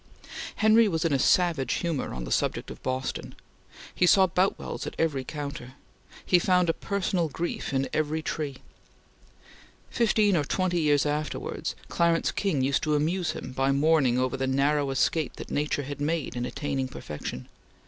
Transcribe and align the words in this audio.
Henry 0.55 0.87
was 0.87 1.05
in 1.05 1.13
a 1.13 1.19
savage 1.19 1.73
humor 1.73 2.11
on 2.11 2.23
the 2.23 2.31
subject 2.31 2.71
of 2.71 2.81
Boston. 2.81 3.35
He 3.93 4.07
saw 4.07 4.25
Boutwells 4.25 4.87
at 4.87 4.95
every 4.97 5.23
counter. 5.23 5.75
He 6.25 6.39
found 6.39 6.71
a 6.71 6.73
personal 6.73 7.29
grief 7.29 7.71
in 7.71 7.87
every 7.93 8.23
tree. 8.23 8.55
Fifteen 9.91 10.35
or 10.35 10.43
twenty 10.43 10.81
years 10.81 11.05
afterwards, 11.05 11.75
Clarence 11.87 12.31
King 12.31 12.63
used 12.63 12.81
to 12.81 12.95
amuse 12.95 13.33
him 13.33 13.51
by 13.51 13.71
mourning 13.71 14.17
over 14.17 14.35
the 14.35 14.47
narrow 14.47 14.89
escape 14.89 15.35
that 15.35 15.51
nature 15.51 15.83
had 15.83 16.01
made 16.01 16.35
in 16.35 16.47
attaining 16.47 16.87
perfection. 16.87 17.47